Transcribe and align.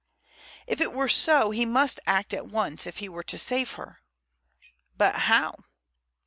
If 0.65 0.81
it 0.81 0.93
were 0.93 1.07
so 1.07 1.51
he 1.51 1.63
must 1.63 1.99
act 2.07 2.33
at 2.33 2.47
once 2.47 2.87
if 2.87 2.97
he 2.97 3.07
were 3.07 3.21
to 3.21 3.37
save 3.37 3.73
her. 3.73 4.01
But 4.97 5.15
how? 5.29 5.53